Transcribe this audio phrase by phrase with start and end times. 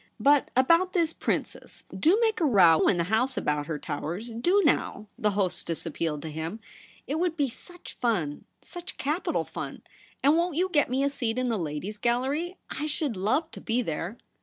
[0.29, 1.83] 'But about this Princess.
[1.95, 6.23] Do make a row in the House about her, Towers— do now,' the hostess appealed
[6.23, 6.59] to him.'
[7.07, 9.83] It would be such fun— such capital fun.
[10.23, 12.57] And won't you get me a seat in the Ladies' Gallery?
[12.71, 14.17] I should love to be there.'